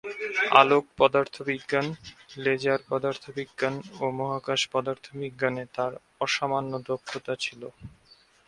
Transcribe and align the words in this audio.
আলোক 0.53 0.83
পদার্থবিজ্ঞান, 0.97 1.87
লেজার 2.37 2.79
পদার্থবিজ্ঞান 2.89 3.73
ও 3.99 4.05
মহাকাশ 4.19 4.61
পদার্থবিজ্ঞানে 4.73 5.63
তাঁর 5.75 5.93
অসামান্য 6.21 6.71
দক্ষতা 6.89 7.33
ছিল। 7.39 7.61